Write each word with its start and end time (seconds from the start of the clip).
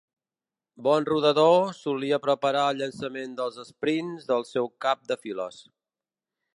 Bon 0.87 1.05
rodador, 1.09 1.67
solia 1.81 2.19
preparar 2.25 2.65
el 2.71 2.81
llançament 2.83 3.37
dels 3.41 3.61
esprints 3.67 4.27
del 4.33 4.49
seu 4.57 4.71
cap 4.87 5.09
de 5.13 5.23
files. 5.27 5.65